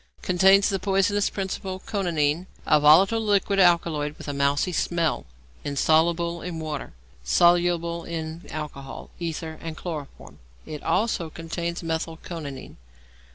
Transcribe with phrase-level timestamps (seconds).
[0.23, 5.27] Contains the poisonous principle coniine, a volatile liquid alkaloid with a mousy smell;
[5.63, 6.93] insoluble in water;
[7.23, 10.39] soluble in alcohol, ether, and chloroform.
[10.65, 12.77] It also contains methyl coniine.